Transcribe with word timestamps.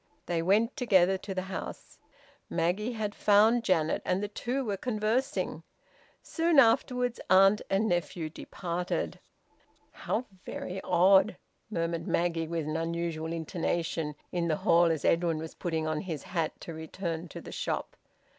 They 0.25 0.41
went 0.41 0.75
together 0.75 1.15
to 1.19 1.35
the 1.35 1.43
house. 1.43 1.99
Maggie 2.49 2.93
had 2.93 3.13
found 3.13 3.63
Janet, 3.63 4.01
and 4.03 4.23
the 4.23 4.27
two 4.27 4.65
were 4.65 4.75
conversing. 4.75 5.61
Soon 6.23 6.57
afterwards 6.57 7.19
aunt 7.29 7.61
and 7.69 7.87
nephew 7.87 8.27
departed. 8.27 9.19
"How 9.91 10.25
very 10.43 10.81
odd!" 10.81 11.37
murmured 11.69 12.07
Maggie, 12.07 12.47
with 12.47 12.65
an 12.65 12.77
unusual 12.77 13.31
intonation, 13.31 14.15
in 14.31 14.47
the 14.47 14.55
hall, 14.55 14.85
as 14.85 15.05
Edwin 15.05 15.37
was 15.37 15.53
putting 15.53 15.85
on 15.85 16.01
his 16.01 16.23
hat 16.23 16.59
to 16.61 16.73
return 16.73 17.27
to 17.27 17.39
the 17.39 17.51
shop. 17.51 17.95